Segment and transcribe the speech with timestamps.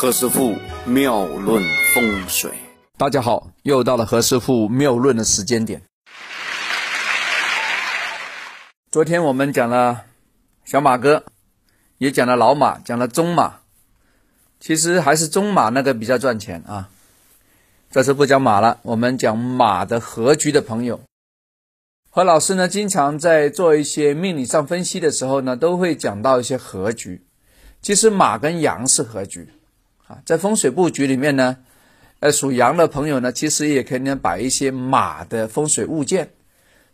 [0.00, 0.54] 何师傅
[0.84, 1.60] 妙论
[1.92, 2.52] 风水，
[2.96, 5.82] 大家好，又到了何师傅妙论的时间点。
[8.92, 10.04] 昨天我们讲了
[10.64, 11.24] 小马哥，
[11.98, 13.56] 也讲了老马，讲了中马，
[14.60, 16.90] 其实还是中马那个比较赚钱啊。
[17.90, 21.00] 这次不讲马了，我们讲马的合局的朋友。
[22.08, 27.26] 何老师呢，经常在做一些命理上分析的时候呢，都会讲到一些合局。
[27.82, 29.48] 其实马跟羊是合局。
[30.08, 31.58] 啊，在风水布局里面呢，
[32.20, 36.30] 呃，属羊的朋友呢，其实也可以摆一些马的风水物件，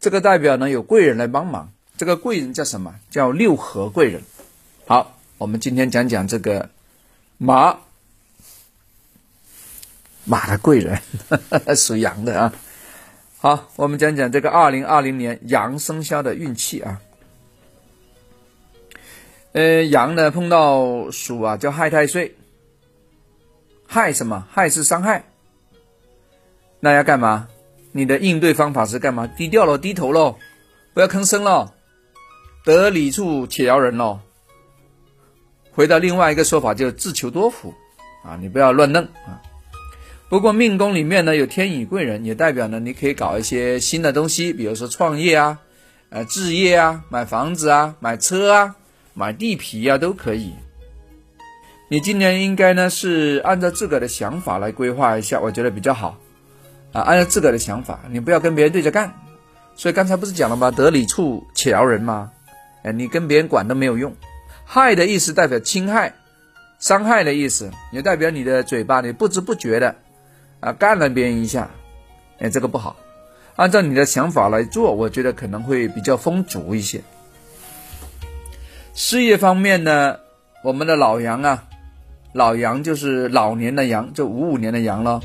[0.00, 1.70] 这个代表呢有贵人来帮忙。
[1.98, 2.94] 这个贵人叫什么？
[3.10, 4.22] 叫六合贵人。
[4.86, 6.70] 好，我们今天讲讲这个
[7.36, 7.76] 马，
[10.24, 10.98] 马的贵人，
[11.76, 12.52] 属羊的啊。
[13.36, 17.00] 好，我们讲讲这个二零二零年羊生肖的运气啊。
[19.52, 22.34] 呃，羊呢碰到鼠啊，叫害太岁。
[23.92, 24.46] 害什么？
[24.50, 25.22] 害是伤害。
[26.80, 27.46] 那要干嘛？
[27.92, 29.26] 你的应对方法是干嘛？
[29.26, 30.38] 低调喽，低头喽，
[30.94, 31.70] 不要吭声喽。
[32.64, 34.18] 得理处且饶人喽。
[35.72, 37.74] 回到另外一个说法，就自求多福
[38.24, 39.42] 啊，你不要乱弄啊。
[40.30, 45.58] 不过命宫里面呢有天乙贵人，也代表呢你可以搞一些新的东西，比如说创业啊，
[46.08, 48.74] 呃，置业啊，买房子啊，买车啊，
[49.12, 50.54] 买地皮啊，都可以。
[51.92, 56.16] 你今年应该呢是按照自个的想法来规划一下，我觉得比较好
[56.90, 57.02] 啊。
[57.02, 59.12] 按照自个的想法，你不要跟别人对着干。
[59.76, 60.70] 所以刚才不是讲了吗？
[60.70, 62.30] 得理处且饶人吗？
[62.82, 64.16] 哎，你跟别人管都没有用。
[64.64, 66.14] 害的意思代表侵害、
[66.78, 69.96] 伤害的意思，也代表你的嘴巴你不知不觉的
[70.60, 71.68] 啊干了别人一下，
[72.38, 72.96] 哎，这个不好。
[73.54, 77.02] 按照你的想法来做，我觉得可能会比较丰足一些。
[78.94, 80.20] 事业方面呢，
[80.64, 81.64] 我们的老杨啊。
[82.32, 85.20] 老羊就是老年的羊，就五五年的羊了。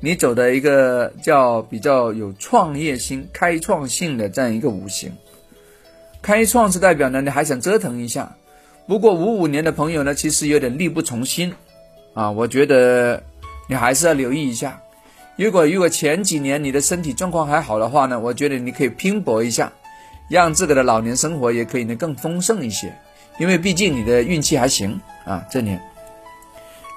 [0.00, 5.12] 你走的一个叫比较有创业心、开创性的这样一个五行。
[6.22, 8.36] 开创是代表呢，你还想折腾一下。
[8.86, 11.54] 不过五五年的朋友呢，其实有点力不从心
[12.12, 12.30] 啊。
[12.30, 13.22] 我觉得
[13.68, 14.80] 你还是要留意一下。
[15.36, 19.72] 如果如果前几年你的身体状况还好的话呢，我觉得你可以拼搏一下，
[20.28, 22.94] 让自个的老年生活也可以呢更丰盛一些。
[23.38, 25.80] 因为毕竟你的运气还行啊，这年。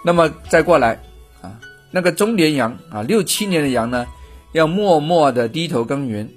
[0.03, 0.99] 那么再过来
[1.41, 1.59] 啊，
[1.91, 4.07] 那个中年羊啊，六七年的羊呢，
[4.53, 6.29] 要默默的低头耕耘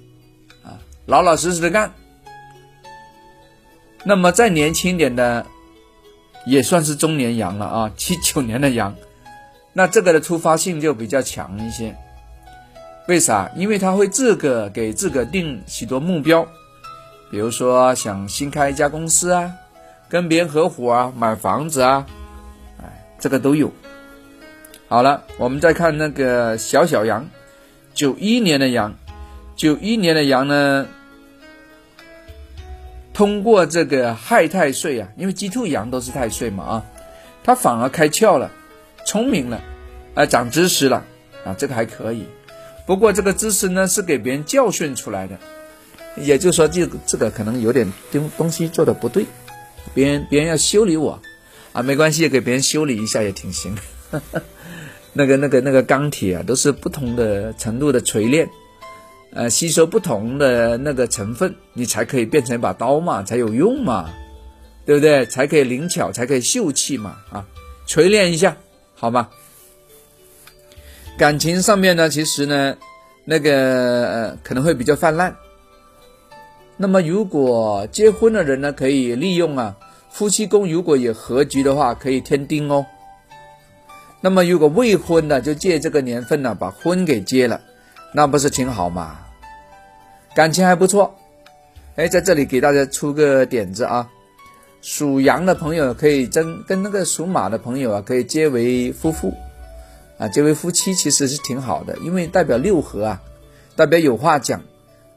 [0.63, 1.93] 啊，老老实实的干。
[4.03, 5.45] 那么再年轻点的，
[6.45, 8.95] 也算是中年羊了啊，七九年的羊，
[9.73, 11.95] 那这个的突发性就比较强一些。
[13.07, 13.51] 为啥？
[13.55, 16.47] 因为他会自个给自个定许多目标，
[17.29, 19.51] 比如说想新开一家公司啊，
[20.09, 22.05] 跟别人合伙啊，买房子啊。
[23.21, 23.71] 这个都有。
[24.89, 27.29] 好了，我们再看那个小小羊，
[27.93, 28.93] 九一年的羊，
[29.55, 30.85] 九一年的羊呢，
[33.13, 36.85] 通过这个亥太岁啊，因为鸡兔羊都是太岁嘛啊，
[37.41, 38.51] 它反而开窍了，
[39.05, 39.61] 聪明了，
[40.13, 41.05] 啊，长知识了
[41.45, 42.25] 啊，这个还可以。
[42.85, 45.37] 不过这个知识呢，是给别人教训出来的，
[46.17, 49.25] 也就是说，这个这个可能有点东东西做的不对，
[49.93, 51.17] 别人别人要修理我。
[51.73, 53.77] 啊，没关系，给别人修理一下也挺行。
[55.13, 58.49] 那个、那个、那个钢铁啊，都是不同的程度的锤炼，
[59.33, 64.09] 呃，吸收不同的那个成分，你才可以变成一把刀嘛，才有用嘛，
[64.85, 65.25] 对不对？
[65.25, 67.45] 才可以灵巧，才可以秀气嘛，啊，
[67.87, 68.57] 锤炼一下，
[68.95, 69.29] 好吗？
[71.17, 72.75] 感情上面呢，其实呢，
[73.25, 73.53] 那个
[74.07, 75.35] 呃可能会比较泛滥。
[76.77, 79.77] 那么，如果结婚的人呢，可以利用啊。
[80.11, 82.85] 夫妻宫如果有合局的话，可以添丁哦。
[84.19, 87.59] 那么如果未婚的，就借这个年份呢，把婚给结了，
[88.13, 89.19] 那不是挺好吗？
[90.35, 91.15] 感情还不错。
[91.95, 94.07] 哎，在这里给大家出个点子啊，
[94.81, 99.33] 属羊的朋友可以真跟那个属马的朋友啊，可以结为夫妇
[100.17, 103.21] 啊，结为夫妻其实是挺好的，因为代表六合啊，
[103.75, 104.61] 代表有话讲，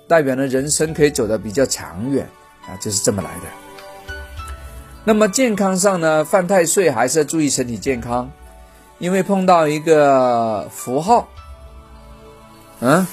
[0.09, 2.27] 代表呢人生可以走得比较长远
[2.67, 3.64] 啊，就是这么来的。
[5.07, 8.31] 那么健康上呢，犯太岁还是要注意身体健康，
[8.99, 11.29] 因为碰到一个符号，
[12.81, 13.07] 嗯，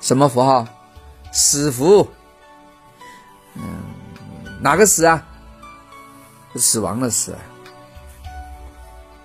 [0.00, 0.64] 什么符号？
[1.32, 2.08] 死符，
[3.56, 3.62] 嗯，
[4.60, 5.26] 哪个死啊？
[6.54, 7.34] 死亡的死，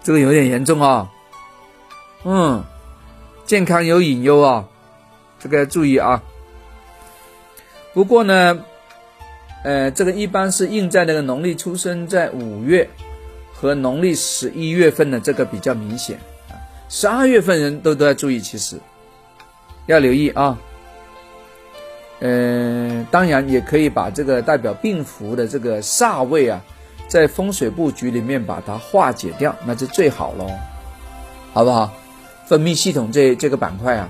[0.02, 1.08] 这个有点严重啊，
[2.24, 2.64] 嗯，
[3.46, 4.66] 健康有隐忧啊，
[5.40, 6.24] 这个要注意啊。
[7.94, 8.60] 不过呢。
[9.64, 12.88] 呃，这个一般是印在那个农历出生在五月
[13.54, 16.18] 和农历十一月份的这个比较明显
[16.50, 16.56] 啊，
[16.90, 18.78] 十二月份人都都要注意，其实
[19.88, 20.58] 要留意啊。
[22.20, 26.64] 嗯，当然也可以把这个代表病符的这个煞位啊，
[27.08, 30.50] 在风水布局里面把它化解掉，那就最好喽，
[31.54, 31.94] 好不好？
[32.48, 34.10] 分泌系统这这个板块啊，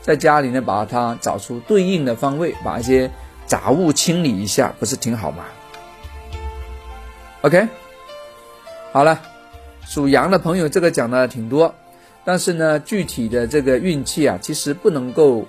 [0.00, 3.10] 在家里呢把它找出对应的方位，把一些
[3.52, 5.44] 杂物清理一下，不是挺好吗
[7.42, 7.68] ？OK，
[8.92, 9.20] 好了，
[9.84, 11.74] 属羊的朋友这个讲的挺多，
[12.24, 15.46] 但是呢，具体的这个运气啊，其实不能够。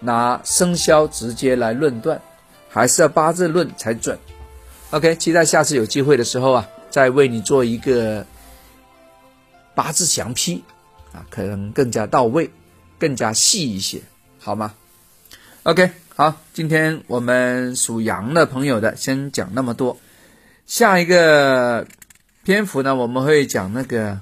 [0.00, 2.22] 拿生肖直接来论断，
[2.68, 4.16] 还是要八字论才准。
[4.92, 8.24] OK，期待下次有机会的时候啊，再为你做一个
[9.74, 10.62] 八字详批
[11.12, 12.48] 啊，可能更加到位，
[12.96, 14.00] 更加细一些，
[14.38, 14.72] 好吗
[15.64, 20.00] ？OK，好，今天我们属羊的朋友的先讲那么多，
[20.66, 21.86] 下一个
[22.42, 24.18] 篇幅呢，我们会讲那个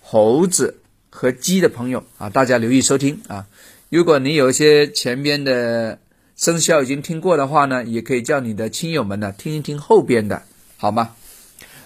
[0.00, 0.78] 猴子
[1.10, 3.46] 和鸡的朋友啊，大家留意收听啊。
[3.88, 5.98] 如果你有一些前边的
[6.36, 10.40] 生肖已经听过的话呢，也可以叫你的亲友们呢听一听后边的，
[10.76, 11.16] 好吗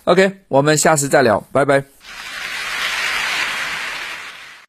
[0.04, 1.82] ？OK，我们下次再聊，拜拜。